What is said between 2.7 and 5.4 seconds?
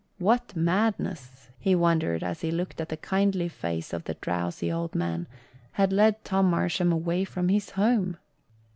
at the kindly face of the drowsy old man